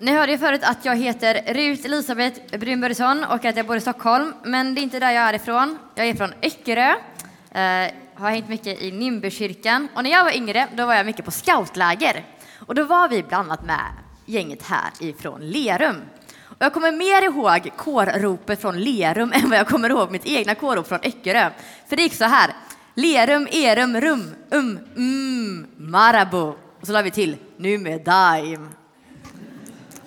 Ni 0.00 0.12
hörde 0.12 0.32
ju 0.32 0.38
förut 0.38 0.60
att 0.64 0.84
jag 0.84 0.96
heter 0.96 1.54
Rut 1.54 1.84
Elisabeth 1.84 2.58
Brynbergsson 2.58 3.24
och 3.24 3.44
att 3.44 3.56
jag 3.56 3.66
bor 3.66 3.76
i 3.76 3.80
Stockholm, 3.80 4.34
men 4.44 4.74
det 4.74 4.80
är 4.80 4.82
inte 4.82 4.98
där 4.98 5.10
jag 5.10 5.24
är 5.24 5.34
ifrån. 5.34 5.78
Jag 5.94 6.06
är 6.06 6.14
från 6.14 6.32
Öckerö, 6.42 6.90
eh, 7.50 7.92
har 8.14 8.30
hängt 8.30 8.48
mycket 8.48 8.82
i 8.82 8.92
Nimbykyrkan 8.92 9.88
och 9.94 10.02
när 10.02 10.10
jag 10.10 10.24
var 10.24 10.36
yngre 10.36 10.68
då 10.76 10.86
var 10.86 10.94
jag 10.94 11.06
mycket 11.06 11.24
på 11.24 11.30
scoutläger. 11.30 12.24
Och 12.66 12.74
då 12.74 12.84
var 12.84 13.08
vi 13.08 13.22
bland 13.22 13.48
annat 13.48 13.66
med 13.66 13.80
gänget 14.26 14.62
här 14.62 14.90
ifrån 15.00 15.40
Lerum. 15.40 15.96
Och 16.42 16.56
jag 16.58 16.74
kommer 16.74 16.92
mer 16.92 17.22
ihåg 17.22 17.70
kårropet 17.76 18.60
från 18.60 18.80
Lerum 18.80 19.32
än 19.34 19.50
vad 19.50 19.58
jag 19.58 19.68
kommer 19.68 19.90
ihåg 19.90 20.10
mitt 20.10 20.26
egna 20.26 20.54
kårrop 20.54 20.88
från 20.88 21.00
Öckerö. 21.02 21.50
För 21.88 21.96
det 21.96 22.02
gick 22.02 22.14
så 22.14 22.24
här. 22.24 22.50
Lerum, 22.94 23.48
erum, 23.52 24.00
rum, 24.00 24.34
um, 24.50 24.78
mm, 24.96 25.66
Marabou. 25.76 26.54
Och 26.80 26.86
så 26.86 26.92
la 26.92 27.02
vi 27.02 27.10
till, 27.10 27.36
nu 27.56 27.78
med 27.78 28.04
daim. 28.04 28.68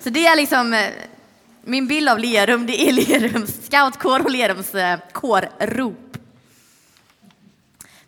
Så 0.02 0.10
det 0.10 0.26
är 0.26 0.36
liksom 0.36 0.74
eh, 0.74 0.90
min 1.62 1.86
bild 1.86 2.08
av 2.08 2.18
Lerum, 2.18 2.66
det 2.66 2.88
är 2.88 2.92
Lerums 2.92 3.66
scoutkår 3.66 4.24
och 4.24 4.30
Lerums 4.30 4.74
eh, 4.74 4.98
kårrop. 5.12 6.16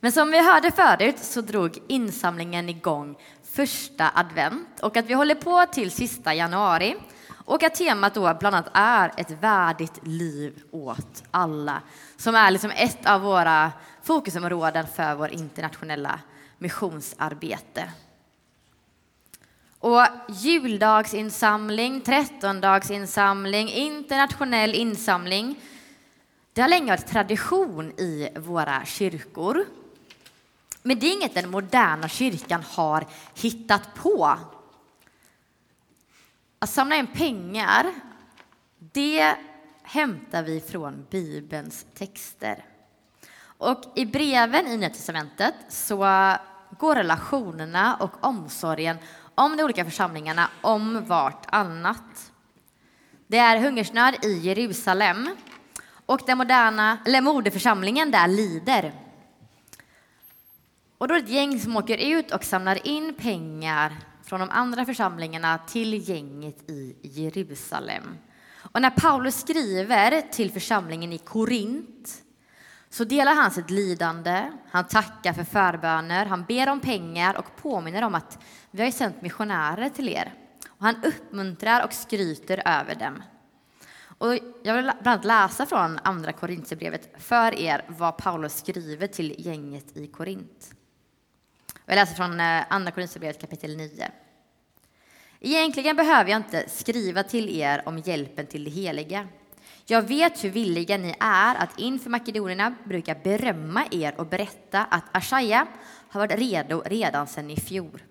Men 0.00 0.12
som 0.12 0.30
vi 0.30 0.44
hörde 0.44 0.70
förut 0.70 1.18
så 1.18 1.40
drog 1.40 1.78
insamlingen 1.88 2.68
igång 2.68 3.16
första 3.52 4.10
advent 4.14 4.80
och 4.80 4.96
att 4.96 5.06
vi 5.06 5.14
håller 5.14 5.34
på 5.34 5.66
till 5.72 5.90
sista 5.90 6.34
januari 6.34 6.96
och 7.44 7.62
att 7.62 7.74
temat 7.74 8.14
då 8.14 8.36
bland 8.40 8.56
annat 8.56 8.70
är 8.72 9.12
ett 9.16 9.30
värdigt 9.30 10.06
liv 10.06 10.62
åt 10.70 11.22
alla 11.30 11.82
som 12.16 12.34
är 12.34 12.50
liksom 12.50 12.70
ett 12.70 13.06
av 13.06 13.20
våra 13.20 13.72
fokusområden 14.02 14.86
för 14.96 15.14
vår 15.14 15.30
internationella 15.30 16.20
missionsarbete. 16.58 17.88
Och 19.84 20.06
juldagsinsamling, 20.28 22.00
trettondagsinsamling, 22.00 23.68
internationell 23.68 24.74
insamling. 24.74 25.60
Det 26.52 26.60
har 26.60 26.68
länge 26.68 26.92
varit 26.92 27.06
tradition 27.06 27.90
i 27.90 28.28
våra 28.36 28.84
kyrkor. 28.84 29.64
Men 30.82 30.98
det 30.98 31.06
är 31.06 31.16
inget 31.16 31.34
den 31.34 31.50
moderna 31.50 32.08
kyrkan 32.08 32.62
har 32.62 33.06
hittat 33.34 33.94
på. 33.94 34.38
Att 36.58 36.70
samla 36.70 36.96
in 36.96 37.06
pengar, 37.06 37.94
det 38.78 39.36
hämtar 39.82 40.42
vi 40.42 40.60
från 40.60 41.06
Bibelns 41.10 41.86
texter. 41.94 42.64
Och 43.44 43.82
i 43.94 44.06
breven 44.06 44.66
i 44.66 44.76
Nya 44.76 44.90
Testamentet 44.90 45.54
så 45.68 46.04
går 46.78 46.94
relationerna 46.94 47.96
och 47.96 48.24
omsorgen 48.24 48.96
om 49.34 49.56
de 49.56 49.62
olika 49.62 49.84
församlingarna 49.84 50.50
om 50.60 51.04
vartannat. 51.04 52.32
Det 53.26 53.38
är 53.38 53.60
hungersnöd 53.60 54.24
i 54.24 54.38
Jerusalem 54.38 55.28
och 56.06 56.20
den 56.26 56.38
moderna, 56.38 56.98
eller 57.06 57.20
moderförsamlingen 57.20 58.10
där 58.10 58.28
lider. 58.28 58.92
Och 60.98 61.08
då 61.08 61.14
är 61.14 61.18
det 61.18 61.24
ett 61.24 61.30
gäng 61.30 61.60
som 61.60 61.76
åker 61.76 61.98
ut 61.98 62.30
och 62.30 62.44
samlar 62.44 62.86
in 62.86 63.14
pengar 63.14 63.96
från 64.24 64.40
de 64.40 64.50
andra 64.50 64.84
församlingarna 64.84 65.58
till 65.58 66.08
gänget 66.08 66.70
i 66.70 66.96
Jerusalem. 67.02 68.18
Och 68.72 68.82
när 68.82 68.90
Paulus 68.90 69.40
skriver 69.40 70.20
till 70.20 70.52
församlingen 70.52 71.12
i 71.12 71.18
Korint 71.18 72.23
så 72.94 73.04
delar 73.04 73.34
han 73.34 73.50
sitt 73.50 73.70
lidande, 73.70 74.52
han 74.70 74.86
tackar 74.86 75.32
för 75.32 75.44
förböner, 75.44 76.26
han 76.26 76.44
ber 76.44 76.68
om 76.68 76.80
pengar 76.80 77.36
och 77.36 77.56
påminner 77.56 78.02
om 78.02 78.14
att 78.14 78.38
vi 78.70 78.84
har 78.84 78.90
sänt 78.90 79.22
missionärer 79.22 79.88
till 79.88 80.08
er. 80.08 80.34
Och 80.68 80.84
han 80.84 81.04
uppmuntrar 81.04 81.84
och 81.84 81.92
skryter 81.92 82.62
över 82.68 82.94
dem. 82.94 83.22
Och 84.18 84.38
jag 84.62 84.74
vill 84.74 84.84
bland 84.84 85.06
annat 85.06 85.24
läsa 85.24 85.66
från 85.66 85.98
Andra 86.02 86.32
Korintierbrevet 86.32 87.22
för 87.22 87.54
er 87.54 87.84
vad 87.88 88.16
Paulus 88.16 88.56
skriver 88.56 89.06
till 89.06 89.34
gänget 89.38 89.96
i 89.96 90.06
Korint. 90.06 90.74
Jag 91.86 91.94
läser 91.94 92.14
från 92.14 92.40
eh, 92.40 92.62
Andra 92.68 92.90
Korintierbrevet 92.90 93.40
kapitel 93.40 93.76
9. 93.76 94.10
Egentligen 95.40 95.96
behöver 95.96 96.30
jag 96.30 96.38
inte 96.38 96.68
skriva 96.68 97.22
till 97.22 97.60
er 97.60 97.82
om 97.86 97.98
hjälpen 97.98 98.46
till 98.46 98.64
det 98.64 98.70
heliga 98.70 99.28
jag 99.86 100.02
vet 100.02 100.44
hur 100.44 100.50
villiga 100.50 100.96
ni 100.96 101.14
är 101.20 101.54
att 101.54 101.78
inför 101.78 102.10
makedonierna 102.10 102.74
brukar 102.84 103.20
berömma 103.24 103.84
er 103.90 104.14
och 104.18 104.26
berätta 104.26 104.84
att 104.84 105.04
Ashaja 105.12 105.66
har 106.08 106.20
varit 106.20 106.38
redo 106.38 106.82
redan 106.86 107.26
sedan 107.26 107.50
i 107.50 107.56
fjol. 107.56 108.02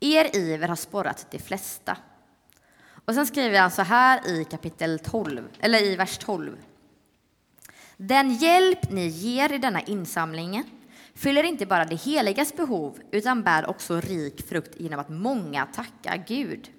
Er 0.00 0.36
iver 0.36 0.68
har 0.68 0.76
sporrat 0.76 1.26
de 1.30 1.38
flesta. 1.38 1.96
Och 3.04 3.14
sen 3.14 3.26
skriver 3.26 3.60
han 3.60 3.70
så 3.70 3.82
här 3.82 4.28
i 4.28 4.44
kapitel 4.44 4.98
12, 4.98 5.48
eller 5.60 5.82
i 5.82 5.96
vers 5.96 6.18
12. 6.18 6.56
Den 7.96 8.34
hjälp 8.34 8.90
ni 8.90 9.06
ger 9.06 9.52
i 9.52 9.58
denna 9.58 9.80
insamling 9.80 10.64
fyller 11.14 11.42
inte 11.42 11.66
bara 11.66 11.84
det 11.84 11.94
heligas 11.94 12.56
behov 12.56 12.98
utan 13.10 13.42
bär 13.42 13.70
också 13.70 14.00
rik 14.00 14.48
frukt 14.48 14.80
genom 14.80 15.00
att 15.00 15.08
många 15.08 15.66
tackar 15.66 16.24
Gud. 16.28 16.70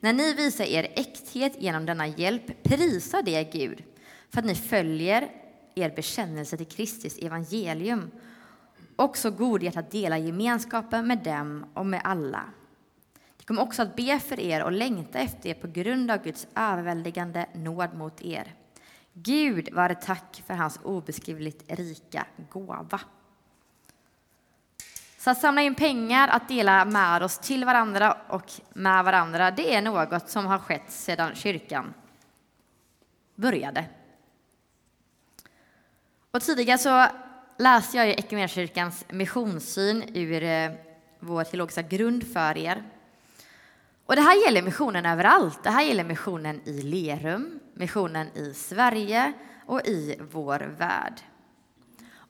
När 0.00 0.12
ni 0.12 0.34
visar 0.34 0.64
er 0.64 0.92
äkthet 0.96 1.62
genom 1.62 1.86
denna 1.86 2.06
hjälp, 2.06 2.62
prisa 2.62 3.22
det 3.22 3.52
Gud, 3.52 3.82
för 4.30 4.38
att 4.38 4.46
ni 4.46 4.54
följer 4.54 5.28
er 5.74 5.90
bekännelse 5.90 6.56
till 6.56 6.66
Kristus 6.66 7.18
evangelium 7.18 8.10
och 8.96 9.16
så 9.16 9.30
godhjärtat 9.30 9.90
dela 9.90 10.18
gemenskapen 10.18 11.06
med 11.06 11.18
dem 11.18 11.66
och 11.74 11.86
med 11.86 12.00
alla. 12.04 12.44
De 13.36 13.44
kommer 13.44 13.62
också 13.62 13.82
att 13.82 13.96
be 13.96 14.20
för 14.20 14.40
er 14.40 14.62
och 14.62 14.72
längta 14.72 15.18
efter 15.18 15.48
er 15.48 15.54
på 15.54 15.66
grund 15.66 16.10
av 16.10 16.24
Guds 16.24 16.46
överväldigande 16.54 17.46
nåd 17.54 17.94
mot 17.94 18.22
er. 18.22 18.54
Gud 19.12 19.72
vare 19.72 19.94
tack 19.94 20.42
för 20.46 20.54
hans 20.54 20.80
obeskrivligt 20.82 21.78
rika 21.78 22.26
gåva. 22.50 23.00
Så 25.26 25.30
att 25.30 25.40
samla 25.40 25.62
in 25.62 25.74
pengar, 25.74 26.28
att 26.28 26.48
dela 26.48 26.84
med 26.84 27.22
oss 27.22 27.38
till 27.38 27.64
varandra 27.64 28.16
och 28.28 28.52
med 28.72 29.04
varandra, 29.04 29.50
det 29.50 29.74
är 29.74 29.82
något 29.82 30.30
som 30.30 30.46
har 30.46 30.58
skett 30.58 30.90
sedan 30.90 31.34
kyrkan 31.34 31.94
började. 33.34 33.84
Och 36.30 36.42
tidigare 36.42 36.78
så 36.78 37.06
läste 37.58 37.96
jag 37.96 38.08
i 38.08 38.12
Equmeniakyrkans 38.12 39.04
missionssyn 39.08 40.02
ur 40.14 40.42
eh, 40.42 40.72
vår 41.20 41.44
teologiska 41.44 41.82
grund 41.82 42.32
för 42.32 42.58
er. 42.58 42.82
Och 44.06 44.16
det 44.16 44.22
här 44.22 44.44
gäller 44.44 44.62
missionen 44.62 45.06
överallt. 45.06 45.62
Det 45.62 45.70
här 45.70 45.82
gäller 45.82 46.04
missionen 46.04 46.60
i 46.64 46.82
Lerum, 46.82 47.60
missionen 47.74 48.28
i 48.34 48.54
Sverige 48.54 49.32
och 49.66 49.86
i 49.86 50.20
vår 50.30 50.58
värld. 50.78 51.20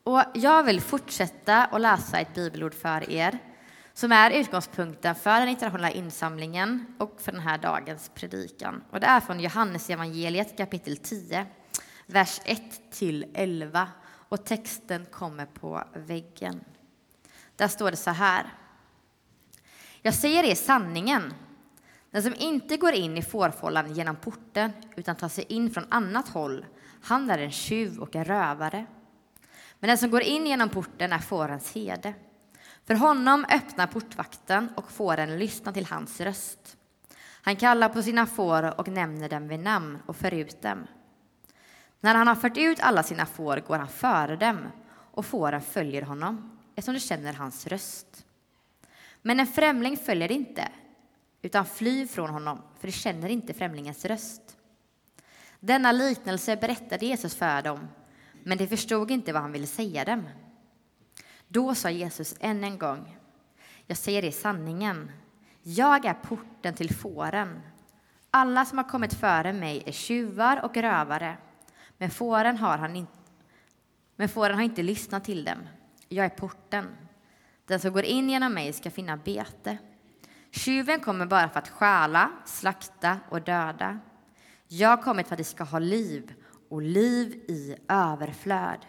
Och 0.07 0.23
jag 0.33 0.63
vill 0.63 0.81
fortsätta 0.81 1.65
att 1.65 1.81
läsa 1.81 2.19
ett 2.19 2.33
bibelord 2.33 2.73
för 2.73 3.09
er 3.09 3.39
som 3.93 4.11
är 4.11 4.31
utgångspunkten 4.31 5.15
för 5.15 5.39
den 5.39 5.49
internationella 5.49 5.91
insamlingen 5.91 6.85
och 6.97 7.21
för 7.21 7.31
den 7.31 7.41
här 7.41 7.57
dagens 7.57 8.11
predikan. 8.13 8.83
Och 8.91 8.99
det 8.99 9.05
är 9.05 9.19
från 9.19 9.39
Johannes 9.39 9.89
evangeliet 9.89 10.57
kapitel 10.57 10.97
10, 10.97 11.45
vers 12.05 12.41
1-11. 12.45 13.87
Och 14.29 14.45
texten 14.45 15.05
kommer 15.05 15.45
på 15.45 15.83
väggen. 15.93 16.63
Där 17.55 17.67
står 17.67 17.91
det 17.91 17.97
så 17.97 18.11
här. 18.11 18.53
Jag 20.01 20.13
säger 20.13 20.43
er 20.43 20.55
sanningen. 20.55 21.33
Den 22.11 22.23
som 22.23 22.35
inte 22.37 22.77
går 22.77 22.93
in 22.93 23.17
i 23.17 23.21
fårfållan 23.21 23.93
genom 23.93 24.15
porten 24.15 24.71
utan 24.95 25.15
tar 25.15 25.29
sig 25.29 25.43
in 25.49 25.71
från 25.71 25.85
annat 25.89 26.27
håll, 26.27 26.65
han 27.01 27.29
är 27.29 27.37
en 27.37 27.51
tjuv 27.51 27.99
och 27.99 28.15
en 28.15 28.25
rövare. 28.25 28.85
Men 29.79 29.87
den 29.87 29.97
som 29.97 30.09
går 30.09 30.21
in 30.21 30.47
genom 30.47 30.69
porten 30.69 31.13
är 31.13 31.19
fårens 31.19 31.75
herde. 31.75 32.13
För 32.85 32.95
honom 32.95 33.45
öppnar 33.49 33.87
portvakten 33.87 34.69
och 34.75 34.91
fåren 34.91 35.39
lyssnar 35.39 35.73
till 35.73 35.85
hans 35.85 36.21
röst. 36.21 36.77
Han 37.41 37.55
kallar 37.55 37.89
på 37.89 38.03
sina 38.03 38.25
får 38.25 38.79
och 38.79 38.87
nämner 38.87 39.29
dem 39.29 39.47
vid 39.47 39.59
namn 39.59 39.99
och 40.05 40.15
för 40.15 40.33
ut 40.33 40.61
dem. 40.61 40.87
När 41.99 42.15
han 42.15 42.27
har 42.27 42.35
fört 42.35 42.57
ut 42.57 42.79
alla 42.79 43.03
sina 43.03 43.25
får 43.25 43.57
går 43.57 43.77
han 43.77 43.87
före 43.87 44.35
dem 44.35 44.57
och 45.11 45.25
fåren 45.25 45.61
följer 45.61 46.01
honom 46.01 46.59
eftersom 46.75 46.93
de 46.93 46.99
känner 46.99 47.33
hans 47.33 47.67
röst. 47.67 48.25
Men 49.21 49.39
en 49.39 49.47
främling 49.47 49.97
följer 49.97 50.31
inte 50.31 50.67
utan 51.41 51.65
flyr 51.65 52.05
från 52.05 52.29
honom 52.29 52.61
för 52.79 52.87
de 52.87 52.91
känner 52.91 53.29
inte 53.29 53.53
främlingens 53.53 54.05
röst. 54.05 54.57
Denna 55.59 55.91
liknelse 55.91 56.57
berättade 56.57 57.05
Jesus 57.05 57.35
för 57.35 57.61
dem 57.61 57.87
men 58.47 58.57
de 58.57 58.67
förstod 58.67 59.11
inte 59.11 59.33
vad 59.33 59.41
han 59.41 59.51
ville 59.51 59.67
säga 59.67 60.05
dem. 60.05 60.29
Då 61.47 61.75
sa 61.75 61.89
Jesus 61.89 62.35
än 62.39 62.63
en 62.63 62.77
gång, 62.77 63.17
jag 63.85 63.97
säger 63.97 64.25
er 64.25 64.31
sanningen, 64.31 65.11
jag 65.63 66.05
är 66.05 66.13
porten 66.13 66.73
till 66.73 66.95
fåren. 66.95 67.61
Alla 68.31 68.65
som 68.65 68.77
har 68.77 68.89
kommit 68.89 69.13
före 69.13 69.53
mig 69.53 69.83
är 69.85 69.91
tjuvar 69.91 70.65
och 70.65 70.77
rövare, 70.77 71.37
men 71.97 72.09
fåren 72.09 72.57
har, 72.57 72.77
han 72.77 72.95
inte, 72.95 73.11
men 74.15 74.29
fåren 74.29 74.55
har 74.55 74.63
inte 74.63 74.83
lyssnat 74.83 75.23
till 75.23 75.43
dem. 75.43 75.59
Jag 76.07 76.25
är 76.25 76.29
porten. 76.29 76.87
Den 77.65 77.79
som 77.79 77.93
går 77.93 78.03
in 78.03 78.29
genom 78.29 78.53
mig 78.53 78.73
ska 78.73 78.91
finna 78.91 79.17
bete. 79.17 79.77
Tjuven 80.51 80.99
kommer 80.99 81.25
bara 81.25 81.49
för 81.49 81.59
att 81.59 81.69
stjäla, 81.69 82.31
slakta 82.45 83.19
och 83.29 83.41
döda. 83.41 83.99
Jag 84.67 84.89
har 84.89 85.03
kommit 85.03 85.27
för 85.27 85.35
att 85.35 85.39
de 85.39 85.43
ska 85.43 85.63
ha 85.63 85.79
liv 85.79 86.33
och 86.69 86.81
liv 86.81 87.33
i 87.47 87.75
överflöd. 87.87 88.85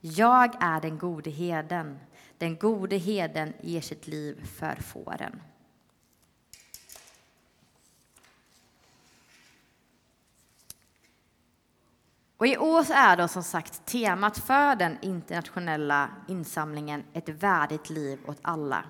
Jag 0.00 0.62
är 0.62 0.80
den 0.80 0.98
gode 0.98 1.30
heden. 1.30 1.98
Den 2.38 2.56
gode 2.56 2.96
heden 2.96 3.52
ger 3.60 3.80
sitt 3.80 4.06
liv 4.06 4.44
för 4.44 4.76
fåren. 4.76 5.40
Och 12.36 12.46
I 12.46 12.56
år 12.56 12.90
är 12.90 13.16
då 13.16 13.28
som 13.28 13.42
sagt 13.42 13.86
temat 13.86 14.38
för 14.38 14.76
den 14.76 14.98
internationella 15.02 16.10
insamlingen 16.28 17.04
Ett 17.12 17.28
värdigt 17.28 17.90
liv 17.90 18.18
åt 18.26 18.38
alla. 18.42 18.84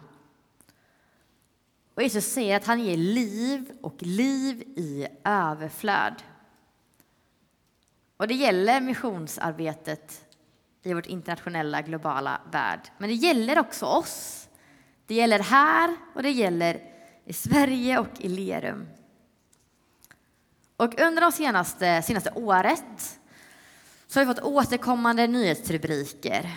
Och 1.94 2.02
Jesus 2.02 2.24
säger 2.24 2.56
att 2.56 2.66
han 2.66 2.80
ger 2.80 2.96
liv 2.96 3.72
och 3.82 4.02
liv 4.02 4.62
i 4.62 5.06
överflöd. 5.24 6.22
Och 8.16 8.28
det 8.28 8.34
gäller 8.34 8.80
missionsarbetet 8.80 10.24
i 10.82 10.94
vårt 10.94 11.06
internationella 11.06 11.82
globala 11.82 12.40
värld. 12.52 12.80
Men 12.98 13.08
det 13.08 13.14
gäller 13.14 13.58
också 13.58 13.86
oss. 13.86 14.48
Det 15.06 15.14
gäller 15.14 15.38
här 15.38 15.96
och 16.14 16.22
det 16.22 16.30
gäller 16.30 16.80
i 17.24 17.32
Sverige 17.32 17.98
och 17.98 18.20
i 18.20 18.28
Lerum. 18.28 18.88
Och 20.76 21.00
under 21.00 21.20
det 21.20 21.32
senaste, 21.32 22.02
senaste 22.02 22.30
året 22.30 23.18
så 24.06 24.20
har 24.20 24.24
vi 24.24 24.34
fått 24.34 24.44
återkommande 24.44 25.26
nyhetsrubriker 25.26 26.56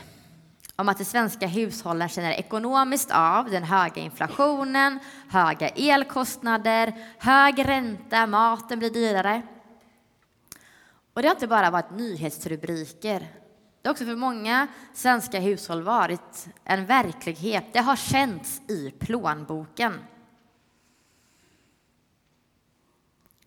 om 0.76 0.90
att 0.90 0.98
de 0.98 1.06
svenska 1.06 1.48
hushållen 1.48 2.10
känner 2.10 2.32
ekonomiskt 2.32 3.12
av 3.12 3.50
den 3.50 3.64
höga 3.64 4.02
inflationen, 4.02 5.00
höga 5.30 5.70
elkostnader, 5.70 6.94
hög 7.18 7.68
ränta, 7.68 8.28
maten 8.28 8.80
blir 8.80 8.90
dyrare. 8.90 9.42
Och 11.14 11.22
det 11.22 11.28
har 11.28 11.36
inte 11.36 11.48
bara 11.48 11.72
varit 11.72 11.92
nyhetsrubriker. 11.92 13.20
Det 13.82 13.88
har 13.90 13.92
också 13.92 14.06
för 14.06 14.16
många 14.16 14.68
svenska 14.94 15.40
hushåll 15.40 15.84
varit 15.84 16.48
en 16.64 16.86
verklighet. 16.86 17.66
Det 17.74 17.80
har 17.80 17.96
känts 17.96 18.62
i 18.68 18.92
plånboken. 18.92 19.94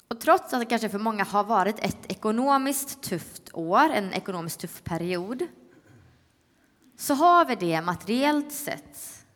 Och 0.08 0.20
trots 0.20 0.52
att 0.52 0.60
det 0.60 0.66
kanske 0.66 0.88
för 0.88 0.98
många 0.98 1.24
har 1.24 1.44
varit 1.44 1.78
ett 1.78 2.10
ekonomiskt 2.12 3.02
tufft 3.02 3.50
år, 3.52 3.90
en 3.90 4.12
ekonomiskt 4.12 4.60
tuff 4.60 4.84
period, 4.84 5.46
så 6.96 7.14
har 7.14 7.44
vi 7.44 7.54
det 7.54 7.80
materiellt 7.80 8.52
sett 8.52 9.26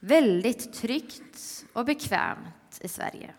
väldigt 0.00 0.72
tryggt 0.72 1.64
och 1.72 1.84
bekvämt 1.84 2.80
i 2.80 2.88
Sverige. 2.88 3.34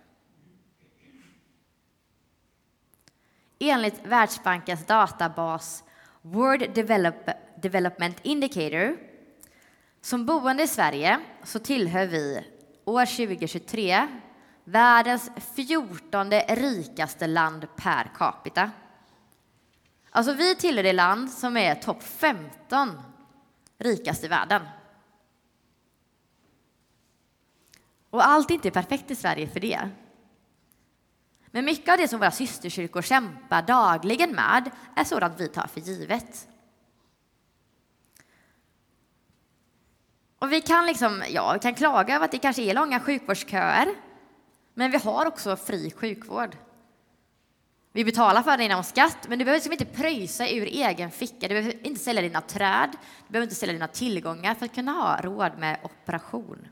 Enligt 3.59 4.05
Världsbankens 4.05 4.85
databas 4.85 5.83
World 6.21 6.73
Develop 6.75 7.29
Development 7.61 8.17
Indicator 8.23 8.97
som 10.01 10.25
boende 10.25 10.63
i 10.63 10.67
Sverige 10.67 11.19
så 11.43 11.59
tillhör 11.59 12.05
vi 12.05 12.43
år 12.85 13.05
2023 13.05 14.07
världens 14.63 15.31
fjortonde 15.55 16.45
rikaste 16.49 17.27
land 17.27 17.67
per 17.75 18.11
capita. 18.15 18.71
Alltså 20.09 20.33
vi 20.33 20.55
tillhör 20.55 20.83
det 20.83 20.93
land 20.93 21.31
som 21.31 21.57
är 21.57 21.75
topp 21.75 22.03
15 22.03 23.01
rikast 23.77 24.23
i 24.23 24.27
världen. 24.27 24.61
Och 28.09 28.25
allt 28.25 28.49
är 28.49 28.55
inte 28.55 28.71
perfekt 28.71 29.11
i 29.11 29.15
Sverige 29.15 29.47
för 29.47 29.59
det. 29.59 29.89
Men 31.51 31.65
mycket 31.65 31.91
av 31.91 31.97
det 31.97 32.07
som 32.07 32.19
våra 32.19 32.31
systerkyrkor 32.31 33.01
kämpar 33.01 33.61
dagligen 33.61 34.31
med 34.31 34.71
är 34.95 35.03
sådant 35.03 35.39
vi 35.39 35.47
tar 35.47 35.67
för 35.67 35.79
givet. 35.79 36.47
Och 40.39 40.51
vi 40.51 40.61
kan, 40.61 40.85
liksom, 40.85 41.23
ja, 41.29 41.53
vi 41.53 41.59
kan 41.59 41.73
klaga 41.75 42.15
över 42.15 42.25
att 42.25 42.31
det 42.31 42.37
kanske 42.37 42.61
är 42.61 42.73
långa 42.73 42.99
sjukvårdsköer, 42.99 43.87
men 44.73 44.91
vi 44.91 44.97
har 44.97 45.25
också 45.25 45.55
fri 45.55 45.91
sjukvård. 45.91 46.57
Vi 47.91 48.05
betalar 48.05 48.43
för 48.43 48.57
det 48.57 48.63
genom 48.63 48.83
skatt, 48.83 49.17
men 49.27 49.39
du 49.39 49.45
behöver 49.45 49.57
liksom 49.57 49.71
inte 49.71 49.85
pröjsa 49.85 50.49
ur 50.49 50.65
egen 50.65 51.11
ficka. 51.11 51.47
Du 51.47 51.53
behöver 51.53 51.87
inte 51.87 51.99
sälja 51.99 52.21
dina 52.21 52.41
träd, 52.41 52.89
du 53.27 53.31
behöver 53.31 53.43
inte 53.43 53.55
sälja 53.55 53.73
dina 53.73 53.87
tillgångar 53.87 54.55
för 54.55 54.65
att 54.65 54.75
kunna 54.75 54.91
ha 54.91 55.21
råd 55.21 55.51
med 55.57 55.79
operation. 55.83 56.67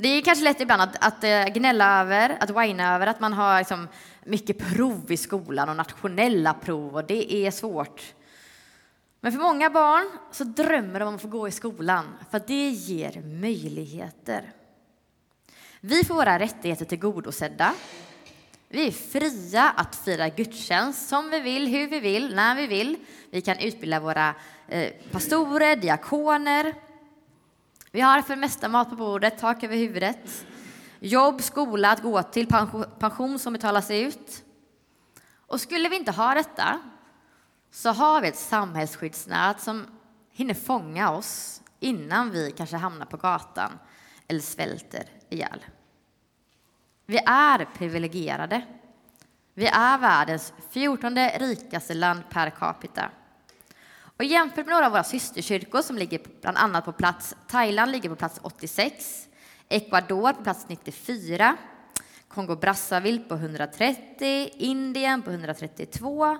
Det 0.00 0.08
är 0.08 0.22
kanske 0.22 0.44
lätt 0.44 0.60
ibland 0.60 0.82
att, 0.82 1.04
att 1.04 1.24
eh, 1.24 1.44
gnälla 1.44 2.00
över, 2.00 2.36
att 2.40 2.50
whina 2.50 2.94
över 2.94 3.06
att 3.06 3.20
man 3.20 3.32
har 3.32 3.58
liksom 3.58 3.88
mycket 4.24 4.58
prov 4.58 5.12
i 5.12 5.16
skolan 5.16 5.68
och 5.68 5.76
nationella 5.76 6.54
prov 6.54 6.94
och 6.94 7.04
det 7.04 7.34
är 7.34 7.50
svårt. 7.50 8.14
Men 9.20 9.32
för 9.32 9.38
många 9.38 9.70
barn 9.70 10.06
så 10.32 10.44
drömmer 10.44 11.00
de 11.00 11.08
om 11.08 11.14
att 11.14 11.22
få 11.22 11.28
gå 11.28 11.48
i 11.48 11.50
skolan 11.50 12.04
för 12.30 12.42
det 12.46 12.68
ger 12.68 13.22
möjligheter. 13.40 14.52
Vi 15.80 16.04
får 16.04 16.14
våra 16.14 16.38
rättigheter 16.38 16.84
tillgodosedda. 16.84 17.74
Vi 18.68 18.86
är 18.86 18.90
fria 18.90 19.70
att 19.76 19.96
fira 19.96 20.28
gudstjänst 20.28 21.08
som 21.08 21.30
vi 21.30 21.40
vill, 21.40 21.66
hur 21.66 21.88
vi 21.88 22.00
vill, 22.00 22.34
när 22.34 22.54
vi 22.54 22.66
vill. 22.66 22.96
Vi 23.30 23.40
kan 23.40 23.58
utbilda 23.58 24.00
våra 24.00 24.34
eh, 24.68 24.92
pastorer, 25.10 25.76
diakoner. 25.76 26.74
Vi 27.90 28.00
har 28.00 28.22
för 28.22 28.34
det 28.34 28.40
mesta 28.40 28.68
mat 28.68 28.90
på 28.90 28.96
bordet, 28.96 29.38
tak 29.38 29.62
över 29.64 29.76
huvudet, 29.76 30.46
jobb, 31.00 31.42
skola 31.42 31.90
att 31.90 32.02
gå 32.02 32.22
till, 32.22 32.46
pension 32.98 33.38
som 33.38 33.52
betalas 33.52 33.90
ut. 33.90 34.44
Och 35.46 35.60
skulle 35.60 35.88
vi 35.88 35.96
inte 35.96 36.12
ha 36.12 36.34
detta 36.34 36.80
så 37.70 37.90
har 37.90 38.20
vi 38.20 38.28
ett 38.28 38.36
samhällsskyddsnät 38.36 39.60
som 39.60 39.86
hinner 40.30 40.54
fånga 40.54 41.10
oss 41.10 41.62
innan 41.80 42.30
vi 42.30 42.50
kanske 42.56 42.76
hamnar 42.76 43.06
på 43.06 43.16
gatan 43.16 43.78
eller 44.28 44.40
svälter 44.40 45.04
ihjäl. 45.28 45.64
Vi 47.06 47.18
är 47.26 47.64
privilegierade. 47.64 48.62
Vi 49.54 49.66
är 49.66 49.98
världens 49.98 50.52
fjortonde 50.70 51.38
rikaste 51.38 51.94
land 51.94 52.22
per 52.30 52.50
capita. 52.50 53.10
Och 54.18 54.24
jämfört 54.24 54.66
med 54.66 54.66
några 54.66 54.86
av 54.86 54.92
våra 54.92 55.04
systerkyrkor 55.04 55.82
som 55.82 55.98
ligger 55.98 56.20
bland 56.40 56.56
annat 56.56 56.84
på 56.84 56.92
plats, 56.92 57.34
Thailand 57.48 57.92
ligger 57.92 58.08
på 58.08 58.16
plats 58.16 58.40
86, 58.42 59.28
Ecuador 59.68 60.32
på 60.32 60.42
plats 60.42 60.66
94, 60.68 61.56
Kongo-Brazzaville 62.28 63.28
på 63.28 63.34
130, 63.34 64.50
Indien 64.56 65.22
på 65.22 65.30
132, 65.30 66.38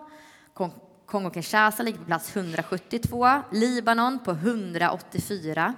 Kongo-Kinshasa 1.07 1.83
ligger 1.83 1.99
på 1.99 2.05
plats 2.05 2.37
172, 2.37 3.43
Libanon 3.53 4.19
på 4.25 4.31
184. 4.31 5.75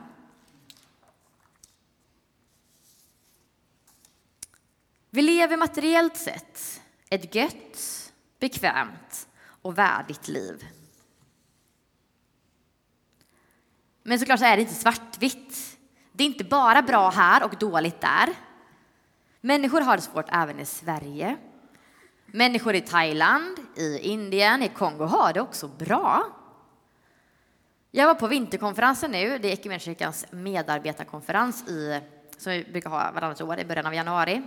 Vi 5.11 5.23
lever 5.23 5.57
materiellt 5.57 6.17
sett 6.17 6.81
ett 7.11 7.35
gött, 7.35 8.13
bekvämt 8.39 9.29
och 9.63 9.79
värdigt 9.79 10.29
liv. 10.29 10.67
Men 14.11 14.19
såklart 14.19 14.39
så 14.39 14.45
är 14.45 14.57
det 14.57 14.63
inte 14.63 14.75
svartvitt. 14.75 15.79
Det 16.13 16.25
är 16.25 16.27
inte 16.27 16.45
bara 16.45 16.83
bra 16.83 17.11
här 17.11 17.45
och 17.45 17.57
dåligt 17.59 18.01
där. 18.01 18.29
Människor 19.41 19.81
har 19.81 19.97
det 19.97 20.03
svårt 20.03 20.29
även 20.33 20.61
i 20.61 20.67
Sverige. 20.67 21.37
Människor 22.27 22.75
i 22.75 22.81
Thailand, 22.81 23.59
i 23.77 23.99
Indien, 23.99 24.63
i 24.63 24.69
Kongo 24.69 25.05
har 25.05 25.33
det 25.33 25.41
också 25.41 25.69
bra. 25.69 26.27
Jag 27.91 28.07
var 28.07 28.15
på 28.15 28.27
vinterkonferensen 28.27 29.11
nu, 29.11 29.39
det 29.39 29.49
är 29.49 29.53
Equmenkyrkans 29.53 30.27
medarbetarkonferens 30.31 31.69
i, 31.69 32.01
som 32.37 32.53
vi 32.53 32.65
brukar 32.65 32.91
ha 32.91 33.13
varannat 33.13 33.41
år 33.41 33.59
i 33.59 33.65
början 33.65 33.87
av 33.87 33.95
januari. 33.95 34.43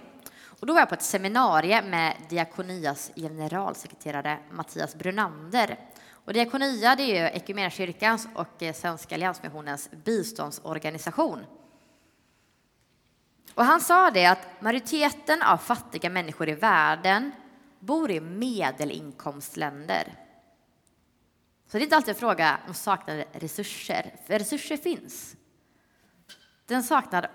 Och 0.59 0.67
då 0.67 0.73
var 0.73 0.79
jag 0.79 0.89
på 0.89 0.95
ett 0.95 1.01
seminarium 1.01 1.89
med 1.89 2.15
Diakonias 2.29 3.11
generalsekreterare 3.15 4.39
Mattias 4.51 4.95
Brunander. 4.95 5.77
Och 6.25 6.33
Diakonia 6.33 6.95
det 6.95 7.17
är 7.17 7.35
Equmeniakyrkans 7.35 8.27
och 8.35 8.63
eh, 8.63 8.73
Svenska 8.73 9.15
Alliansmissionens 9.15 9.89
biståndsorganisation. 9.91 11.45
Och 13.53 13.65
han 13.65 13.81
sa 13.81 14.11
det 14.11 14.25
att 14.25 14.61
majoriteten 14.61 15.41
av 15.41 15.57
fattiga 15.57 16.09
människor 16.09 16.49
i 16.49 16.53
världen 16.53 17.31
bor 17.79 18.11
i 18.11 18.19
medelinkomstländer. 18.19 20.13
Så 21.67 21.77
det 21.77 21.81
är 21.81 21.83
inte 21.83 21.95
alltid 21.95 22.13
en 22.13 22.19
fråga 22.19 22.59
om 22.67 22.73
saknade 22.73 23.25
resurser, 23.31 24.15
för 24.27 24.39
resurser 24.39 24.77
finns. 24.77 25.35
Den 26.65 26.83
saknar, 26.83 27.31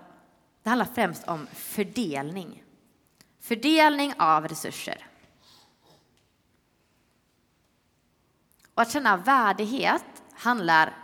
det 0.63 0.69
handlar 0.69 0.85
främst 0.85 1.27
om 1.27 1.47
fördelning. 1.53 2.63
Fördelning 3.39 4.13
av 4.17 4.47
resurser. 4.47 5.08
Och 8.79 8.83
att 8.83 8.91
känna 8.91 9.17
värdighet 9.17 10.23
handlar 10.33 10.97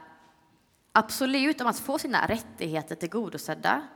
absolut 0.92 1.62
om 1.62 1.68
att 1.68 1.80
få 1.80 2.00
sina 2.00 2.28
rättigheter 2.28 2.96
tillgodosedda, 2.96 3.88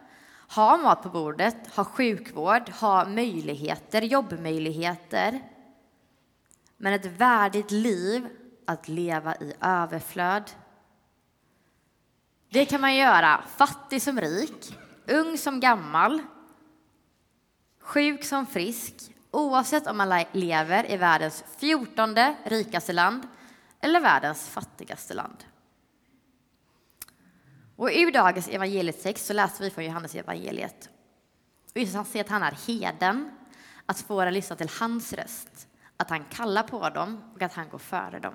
ha 0.50 0.78
mat 0.78 1.04
på 1.04 1.10
bordet, 1.10 1.76
ha 1.76 1.84
sjukvård, 1.84 2.70
ha 2.70 3.06
möjligheter, 3.06 4.02
jobbmöjligheter. 4.02 5.42
Men 6.78 6.94
ett 6.94 7.06
värdigt 7.06 7.72
liv 7.72 8.28
att 8.68 8.88
leva 8.88 9.36
i 9.36 9.54
överflöd. 9.62 10.52
Det 12.50 12.66
kan 12.66 12.82
man 12.82 12.96
göra 12.96 13.44
fattig 13.58 14.02
som 14.02 14.22
rik, 14.22 14.78
ung 15.08 15.38
som 15.38 15.60
gammal, 15.60 16.22
sjuk 17.80 18.24
som 18.24 18.46
frisk, 18.46 18.94
oavsett 19.32 19.88
om 19.88 19.98
man 19.98 20.24
lever 20.32 20.92
i 20.92 20.98
världens 20.98 21.44
fjortonde 21.58 22.36
rikaste 22.44 22.94
land 22.94 23.28
eller 23.82 24.00
världens 24.00 24.50
fattigaste 24.50 25.14
land. 25.14 25.44
Och 27.76 27.90
ur 27.94 28.12
dagens 28.12 28.48
evangelietext 28.48 29.26
så 29.26 29.34
läser 29.34 29.64
vi 29.64 29.70
från 29.70 29.86
Johannes 29.86 30.16
evangeliet. 30.16 30.90
Jesus 31.74 31.96
han 31.96 32.06
säger 32.06 32.26
att 32.26 32.32
han 32.32 32.44
är 32.44 32.58
heden, 32.68 33.32
att 33.86 34.00
få 34.00 34.30
lyssna 34.30 34.56
till 34.56 34.70
hans 34.80 35.14
röst, 35.14 35.68
att 35.98 36.10
han 36.10 36.24
kallar 36.24 36.64
på 36.64 36.90
dem 36.90 37.22
och 37.36 37.42
att 37.42 37.54
han 37.54 37.70
går 37.70 37.78
före 37.78 38.20
dem. 38.20 38.34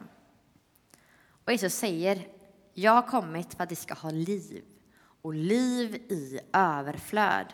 Och 1.45 1.53
Jesus 1.53 1.75
säger, 1.75 2.29
jag 2.73 2.93
har 2.93 3.03
kommit 3.03 3.55
för 3.55 3.63
att 3.63 3.69
de 3.69 3.77
ska 3.77 3.95
ha 3.95 4.11
liv 4.11 4.65
och 5.23 5.35
liv 5.35 5.95
i 5.95 6.41
överflöd. 6.53 7.47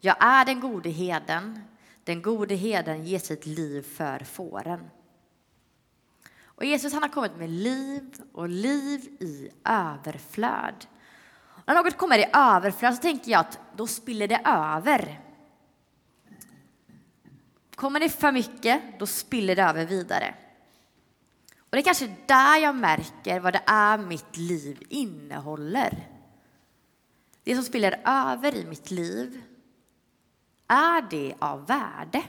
Jag 0.00 0.16
är 0.20 0.44
den 0.44 0.60
gode 0.60 0.90
heden, 0.90 1.60
den 2.04 2.22
gode 2.22 2.54
heden 2.54 3.04
ger 3.04 3.18
sitt 3.18 3.46
liv 3.46 3.82
för 3.82 4.18
fåren. 4.18 4.90
Och 6.56 6.64
Jesus 6.64 6.92
han 6.92 7.02
har 7.02 7.10
kommit 7.10 7.36
med 7.36 7.50
liv 7.50 8.22
och 8.32 8.48
liv 8.48 9.00
i 9.20 9.50
överflöd. 9.64 10.86
Och 11.36 11.62
när 11.66 11.74
något 11.74 11.96
kommer 11.96 12.18
i 12.18 12.30
överflöd 12.32 12.94
så 12.94 13.02
tänker 13.02 13.30
jag 13.30 13.40
att 13.40 13.58
då 13.76 13.86
spiller 13.86 14.28
det 14.28 14.40
över. 14.44 15.20
Kommer 17.74 18.00
det 18.00 18.08
för 18.08 18.32
mycket, 18.32 18.98
då 18.98 19.06
spiller 19.06 19.56
det 19.56 19.62
över 19.62 19.86
vidare. 19.86 20.34
Och 21.58 21.70
det 21.70 21.78
är 21.78 21.82
kanske 21.82 22.16
där 22.26 22.58
jag 22.58 22.74
märker 22.74 23.40
vad 23.40 23.52
det 23.52 23.62
är 23.66 23.98
mitt 23.98 24.36
liv 24.36 24.82
innehåller. 24.88 26.08
Det 27.44 27.54
som 27.54 27.64
spiller 27.64 28.00
över 28.04 28.54
i 28.54 28.64
mitt 28.64 28.90
liv, 28.90 29.42
är 30.68 31.10
det 31.10 31.34
av 31.38 31.66
värde? 31.66 32.22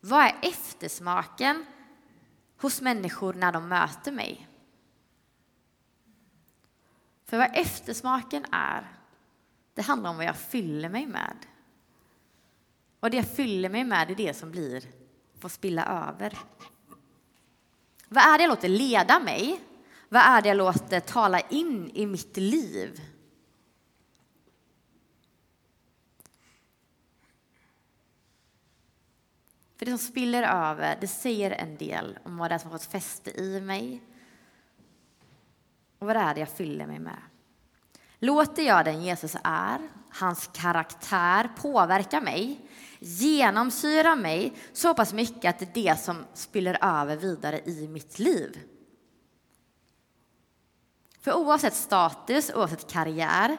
Vad 0.00 0.20
är 0.20 0.38
eftersmaken 0.42 1.66
hos 2.56 2.80
människor 2.80 3.34
när 3.34 3.52
de 3.52 3.68
möter 3.68 4.12
mig? 4.12 4.48
För 7.24 7.38
vad 7.38 7.56
eftersmaken 7.56 8.44
är, 8.52 8.88
det 9.74 9.82
handlar 9.82 10.10
om 10.10 10.16
vad 10.16 10.26
jag 10.26 10.36
fyller 10.36 10.88
mig 10.88 11.06
med. 11.06 11.36
Och 13.00 13.10
det 13.10 13.16
jag 13.16 13.28
fyller 13.28 13.68
mig 13.68 13.84
med 13.84 14.10
är 14.10 14.14
det 14.14 14.34
som 14.34 14.50
blir, 14.50 14.84
får 15.38 15.48
spilla 15.48 16.08
över. 16.08 16.38
Vad 18.08 18.24
är 18.24 18.38
det 18.38 18.44
jag 18.44 18.48
låter 18.48 18.68
leda 18.68 19.20
mig? 19.20 19.60
Vad 20.08 20.22
är 20.22 20.42
det 20.42 20.48
jag 20.48 20.56
låter 20.56 21.00
tala 21.00 21.40
in 21.40 21.90
i 21.94 22.06
mitt 22.06 22.36
liv? 22.36 23.00
För 29.78 29.86
det 29.86 29.90
som 29.90 29.98
spiller 29.98 30.42
över, 30.42 30.98
det 31.00 31.08
säger 31.08 31.50
en 31.50 31.76
del 31.76 32.18
om 32.24 32.36
vad 32.36 32.50
det 32.50 32.54
är 32.54 32.58
som 32.58 32.70
har 32.70 32.78
fått 32.78 32.92
fäste 32.92 33.40
i 33.40 33.60
mig 33.60 34.02
och 35.98 36.06
vad 36.06 36.16
det 36.16 36.20
är 36.20 36.34
det 36.34 36.40
jag 36.40 36.48
fyller 36.48 36.86
mig 36.86 36.98
med. 36.98 37.22
Låter 38.18 38.62
jag 38.62 38.84
den 38.84 39.02
Jesus 39.02 39.36
är, 39.44 39.78
hans 40.10 40.50
karaktär 40.52 41.50
påverka 41.56 42.20
mig, 42.20 42.60
genomsyra 42.98 44.16
mig 44.16 44.52
så 44.72 44.94
pass 44.94 45.12
mycket 45.12 45.50
att 45.50 45.58
det 45.58 45.80
är 45.80 45.92
det 45.92 46.00
som 46.00 46.24
spiller 46.34 46.78
över 47.00 47.16
vidare 47.16 47.60
i 47.64 47.88
mitt 47.88 48.18
liv? 48.18 48.60
För 51.20 51.34
oavsett 51.34 51.74
status, 51.74 52.50
oavsett 52.54 52.90
karriär, 52.90 53.56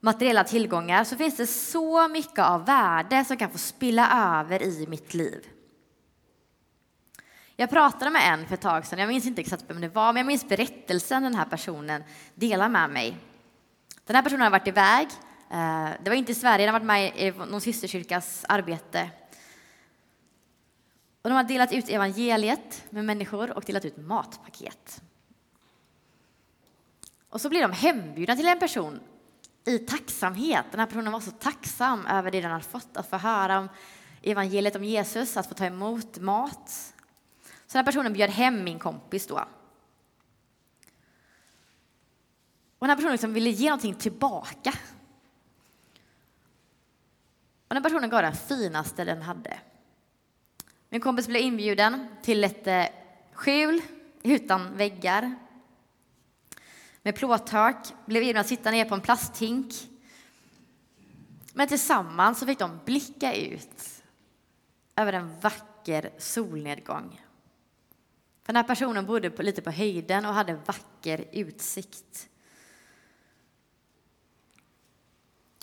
materiella 0.00 0.44
tillgångar 0.44 1.04
så 1.04 1.16
finns 1.16 1.36
det 1.36 1.46
så 1.46 2.08
mycket 2.08 2.38
av 2.38 2.64
värde 2.64 3.24
som 3.24 3.36
kan 3.36 3.50
få 3.50 3.58
spilla 3.58 4.38
över 4.40 4.62
i 4.62 4.86
mitt 4.88 5.14
liv. 5.14 5.46
Jag 7.56 7.70
pratade 7.70 8.10
med 8.10 8.32
en 8.32 8.46
för 8.46 8.54
ett 8.54 8.60
tag 8.60 8.86
sedan, 8.86 8.98
jag 8.98 9.08
minns 9.08 9.26
inte 9.26 9.40
exakt 9.40 9.64
vem 9.68 9.80
det 9.80 9.88
var, 9.88 10.12
men 10.12 10.20
jag 10.20 10.26
minns 10.26 10.48
berättelsen 10.48 11.22
den 11.22 11.34
här 11.34 11.44
personen 11.44 12.04
delar 12.34 12.68
med 12.68 12.90
mig. 12.90 13.16
Den 14.04 14.16
här 14.16 14.22
personen 14.22 14.40
har 14.40 14.50
varit 14.50 14.68
iväg, 14.68 15.08
eh, 15.50 15.90
det 16.04 16.10
var 16.10 16.14
inte 16.14 16.32
i 16.32 16.34
Sverige, 16.34 16.66
den 16.66 16.74
har 16.74 16.80
varit 16.80 16.86
med 16.86 17.16
i 17.16 17.30
någon 17.30 17.60
systerkyrkas 17.60 18.44
arbete. 18.48 19.10
Och 21.22 21.30
de 21.30 21.34
har 21.34 21.44
delat 21.44 21.72
ut 21.72 21.88
evangeliet 21.88 22.84
med 22.90 23.04
människor 23.04 23.50
och 23.50 23.64
delat 23.66 23.84
ut 23.84 23.96
matpaket. 23.96 25.02
Och 27.30 27.40
så 27.40 27.48
blir 27.48 27.62
de 27.62 27.72
hembjudna 27.72 28.36
till 28.36 28.48
en 28.48 28.58
person 28.58 29.00
i 29.68 29.78
tacksamhet. 29.78 30.64
Den 30.70 30.80
här 30.80 30.86
personen 30.86 31.12
var 31.12 31.20
så 31.20 31.30
tacksam 31.30 32.06
över 32.06 32.30
det 32.30 32.40
den 32.40 32.50
hade 32.50 32.64
fått, 32.64 32.96
att 32.96 33.10
få 33.10 33.16
höra 33.16 33.58
om 33.58 33.68
evangeliet 34.22 34.76
om 34.76 34.84
Jesus, 34.84 35.36
att 35.36 35.46
få 35.46 35.54
ta 35.54 35.64
emot 35.64 36.18
mat. 36.18 36.94
Så 37.66 37.78
den 37.78 37.84
här 37.84 37.84
personen 37.84 38.12
bjöd 38.12 38.30
hem 38.30 38.64
min 38.64 38.78
kompis 38.78 39.26
då. 39.26 39.44
Och 42.78 42.86
den 42.86 42.90
här 42.90 42.96
personen 42.96 43.12
liksom 43.12 43.32
ville 43.32 43.50
ge 43.50 43.68
någonting 43.68 43.94
tillbaka. 43.94 44.72
Och 47.68 47.74
den 47.74 47.82
personen 47.82 48.10
gav 48.10 48.22
det 48.22 48.32
finaste 48.48 49.04
den 49.04 49.22
hade. 49.22 49.58
Min 50.88 51.00
kompis 51.00 51.26
blev 51.26 51.42
inbjuden 51.42 52.08
till 52.22 52.44
ett 52.44 52.66
eh, 52.66 52.84
skjul 53.32 53.82
utan 54.22 54.76
väggar 54.76 55.34
med 57.08 57.14
plåttak, 57.14 57.94
blev 58.06 58.22
erbjudna 58.22 58.40
att 58.40 58.46
sitta 58.46 58.70
ner 58.70 58.84
på 58.84 58.94
en 58.94 59.00
plasthink. 59.00 59.74
Men 61.52 61.68
tillsammans 61.68 62.38
så 62.38 62.46
fick 62.46 62.58
de 62.58 62.80
blicka 62.84 63.34
ut 63.34 64.02
över 64.96 65.12
en 65.12 65.40
vacker 65.40 66.10
solnedgång. 66.18 67.20
För 68.42 68.52
den 68.52 68.56
här 68.56 68.62
personen 68.62 69.06
bodde 69.06 69.30
på, 69.30 69.42
lite 69.42 69.62
på 69.62 69.70
höjden 69.70 70.24
och 70.24 70.34
hade 70.34 70.54
vacker 70.66 71.24
utsikt. 71.32 72.28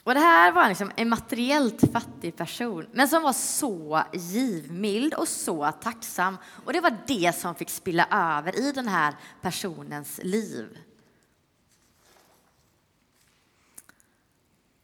Och 0.03 0.13
det 0.13 0.19
här 0.19 0.51
var 0.51 0.69
liksom 0.69 0.91
en 0.95 1.09
materiellt 1.09 1.91
fattig 1.93 2.35
person, 2.35 2.87
men 2.91 3.07
som 3.07 3.23
var 3.23 3.33
så 3.33 4.03
givmild 4.13 5.13
och 5.13 5.27
så 5.27 5.71
tacksam. 5.71 6.37
Och 6.65 6.73
det 6.73 6.81
var 6.81 6.97
det 7.07 7.35
som 7.35 7.55
fick 7.55 7.69
spilla 7.69 8.07
över 8.11 8.59
i 8.59 8.71
den 8.71 8.87
här 8.87 9.15
personens 9.41 10.19
liv. 10.23 10.77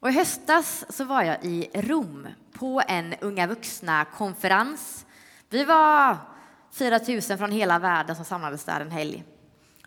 Och 0.01 0.09
I 0.09 0.11
höstas 0.11 0.85
så 0.89 1.03
var 1.03 1.23
jag 1.23 1.45
i 1.45 1.69
Rom 1.73 2.27
på 2.53 2.81
en 2.87 3.15
unga 3.21 3.47
vuxna-konferens. 3.47 5.05
Vi 5.49 5.63
var 5.63 6.17
4 6.71 6.99
000 7.07 7.21
från 7.21 7.51
hela 7.51 7.79
världen 7.79 8.15
som 8.15 8.25
samlades 8.25 8.63
där 8.63 8.79
en 8.79 8.91
helg. 8.91 9.23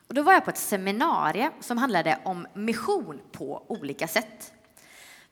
Och 0.09 0.15
då 0.15 0.23
var 0.23 0.33
jag 0.33 0.45
på 0.45 0.51
ett 0.51 0.59
seminarium 0.59 1.53
som 1.61 1.79
handlade 1.79 2.19
om 2.25 2.47
mission 2.55 3.21
på 3.33 3.65
olika 3.69 4.09
sätt. 4.09 4.53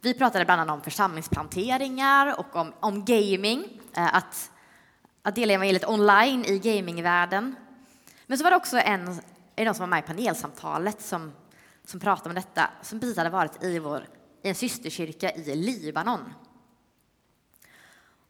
Vi 0.01 0.15
pratade 0.15 0.45
bland 0.45 0.61
annat 0.61 0.75
om 0.75 0.83
församlingsplanteringar 0.83 2.39
och 2.39 2.57
om, 2.57 2.73
om 2.81 3.05
gaming, 3.05 3.81
eh, 3.97 4.15
att, 4.15 4.51
att 5.23 5.35
dela 5.35 5.53
evangeliet 5.53 5.89
online 5.89 6.45
i 6.45 6.59
gamingvärlden. 6.59 7.55
Men 8.27 8.39
så 8.39 8.45
var 8.45 8.51
det 8.51 8.57
också 8.57 8.79
en, 8.79 9.21
en 9.57 9.75
som 9.75 9.83
var 9.83 9.87
med 9.87 10.05
i 10.05 10.07
panelsamtalet 10.07 11.03
som, 11.03 11.33
som 11.85 12.01
pratade 12.01 12.29
om 12.29 12.35
detta, 12.35 12.71
som 12.83 13.01
precis 13.01 13.17
hade 13.17 13.31
varit 13.31 13.65
i 13.65 13.79
vår 13.79 14.07
i 14.43 14.49
en 14.49 14.55
systerkyrka 14.55 15.33
i 15.33 15.55
Libanon. 15.57 16.35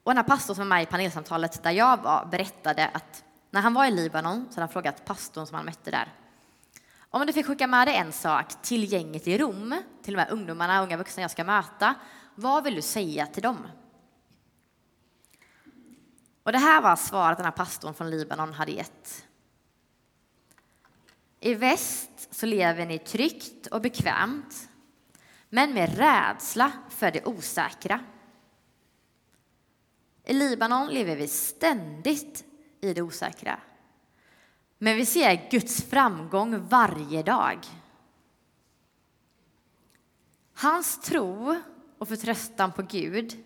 Och 0.03 0.11
den 0.11 0.17
här 0.17 0.25
pastorn 0.25 0.57
som 0.57 0.69
var 0.69 0.77
med 0.77 0.83
i 0.83 0.87
panelsamtalet 0.87 1.63
där 1.63 1.71
jag 1.71 2.03
var 2.03 2.27
berättade 2.27 2.89
att 2.89 3.25
när 3.51 3.61
han 3.61 3.75
var 3.75 3.87
i 3.87 3.91
Libanon 3.91 4.47
så 4.51 4.55
hade 4.55 4.61
han 4.61 4.69
frågat 4.69 5.05
pastorn 5.05 5.47
som 5.47 5.55
han 5.55 5.65
mötte 5.65 5.91
där 5.91 6.13
om 7.15 7.27
du 7.27 7.33
fick 7.33 7.47
skicka 7.47 7.67
med 7.67 7.89
dig 7.89 7.97
en 7.97 8.13
sak 8.13 8.63
till 8.63 8.93
gänget 8.93 9.29
i 9.29 9.39
Rom, 9.39 9.83
till 10.03 10.15
de 10.15 10.21
här 10.21 10.31
ungdomarna, 10.31 10.83
unga 10.83 10.97
vuxna 10.97 11.23
jag 11.23 11.31
ska 11.31 11.45
möta, 11.45 11.95
vad 12.35 12.65
vill 12.65 12.75
du 12.75 12.83
säga 12.83 13.27
till 13.27 13.43
dem? 13.43 13.67
Och 16.43 16.53
det 16.53 16.59
här 16.59 16.83
var 16.83 16.97
svaret 16.97 17.39
den 17.39 17.45
här 17.45 17.53
pastorn 17.53 17.95
från 17.95 18.11
Libanon 18.11 18.53
hade 18.53 18.73
gett. 18.73 19.27
I 21.41 21.55
väst 21.55 22.29
så 22.31 22.47
lever 22.47 22.87
ni 22.87 22.99
tryggt 22.99 23.67
och 23.67 23.81
bekvämt 23.81 24.69
men 25.55 25.75
med 25.75 25.99
rädsla 25.99 26.73
för 26.89 27.11
det 27.11 27.25
osäkra. 27.25 28.01
I 30.25 30.33
Libanon 30.33 30.89
lever 30.89 31.17
vi 31.17 31.29
ständigt 31.29 32.45
i 32.81 32.95
det 32.95 33.03
osäkra. 33.03 33.61
Men 34.79 34.97
vi 34.97 35.07
ser 35.07 35.51
Guds 35.51 35.83
framgång 35.83 36.69
varje 36.69 37.23
dag. 37.23 37.59
Hans 40.55 41.01
tro 41.01 41.61
och 41.99 42.09
förtröstan 42.09 42.73
på 42.73 42.83
Gud 42.83 43.45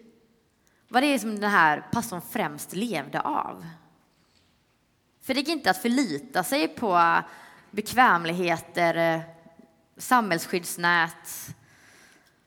var 0.89 1.01
det 1.01 1.19
som 1.19 1.41
den 1.41 1.51
här 1.51 1.89
pastorn 1.93 2.23
främst 2.31 2.73
levde 2.73 3.21
av. 3.21 3.67
För 5.21 5.35
det 5.35 5.41
gick 5.41 5.49
inte 5.49 5.71
att 5.71 5.83
förlita 5.83 6.45
sig 6.45 6.69
på 6.69 7.23
bekvämligheter, 7.71 9.23
samhällsskyddsnät, 9.97 11.56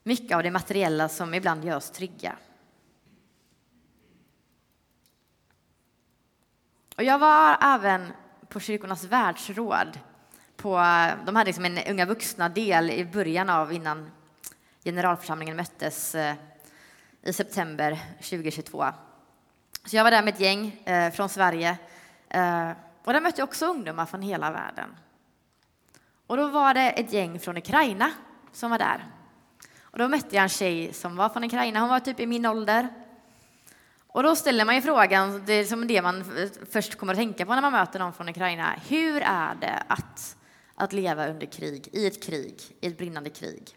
mycket 0.10 0.36
av 0.36 0.44
det 0.44 0.52
materiella 0.52 1.10
som 1.10 1.34
ibland 1.34 1.66
gör 1.66 1.78
oss 1.78 1.92
trygga. 1.92 2.36
Och 6.98 7.04
jag 7.04 7.20
var 7.20 7.58
även 7.62 8.14
på 8.48 8.60
Kyrkornas 8.60 9.04
världsråd. 9.04 10.00
På, 10.56 10.70
de 11.26 11.36
hade 11.36 11.46
liksom 11.46 11.66
en 11.66 11.78
unga 11.90 12.06
vuxna-del 12.06 12.90
i 12.90 13.06
början 13.06 13.50
av 13.50 13.74
innan 13.74 14.12
generalförsamlingen 14.84 15.56
möttes 15.56 16.16
eh, 16.16 16.36
i 17.24 17.34
september 17.34 18.00
2022. 18.18 18.86
Så 19.86 19.96
jag 19.96 20.04
var 20.04 20.12
där 20.12 20.24
med 20.24 20.34
ett 20.34 20.40
gäng 20.40 20.82
eh, 20.86 21.12
från 21.12 21.30
Sverige. 21.30 21.78
Eh, 22.30 22.72
och 23.04 23.14
där 23.14 23.22
mötte 23.22 23.42
jag 23.42 23.48
också 23.48 23.66
ungdomar 23.66 24.06
från 24.06 24.22
hela 24.22 24.52
världen. 24.52 24.90
Och 26.28 26.38
då 26.38 26.48
var 26.48 26.74
det 26.74 26.90
ett 26.90 27.14
gäng 27.14 27.40
från 27.40 27.58
Ukraina 27.58 28.12
som 28.52 28.72
var 28.72 28.78
där. 28.78 29.19
Och 29.92 29.98
då 29.98 30.08
mötte 30.08 30.36
jag 30.36 30.44
en 30.44 30.50
tjej 30.50 30.94
som 30.94 31.16
var 31.16 31.30
från 31.30 31.44
Ukraina. 31.44 31.80
Hon 31.80 31.90
var 31.90 32.00
typ 32.00 32.20
i 32.20 32.26
min 32.26 32.46
ålder. 32.46 32.88
Och 34.08 34.24
då 34.24 34.36
ställer 34.36 34.66
man 34.66 34.76
ju 34.76 34.82
frågan, 34.82 35.44
det 35.46 35.54
är 35.54 35.66
som 35.66 35.88
det 35.88 36.02
man 36.02 36.24
först 36.72 36.96
kommer 36.96 37.14
att 37.14 37.20
tänka 37.20 37.46
på 37.46 37.54
när 37.54 37.62
man 37.62 37.72
möter 37.72 38.00
någon 38.00 38.14
från 38.14 38.30
Ukraina. 38.30 38.76
Hur 38.88 39.22
är 39.22 39.56
det 39.56 39.84
att, 39.88 40.38
att 40.76 40.94
leva 40.94 41.28
under 41.28 41.48
krig, 41.48 41.90
i 41.92 42.08
ett 42.08 42.24
krig, 42.24 42.62
i 42.82 42.88
ett 42.88 42.98
brinnande 42.98 43.30
krig? 43.30 43.70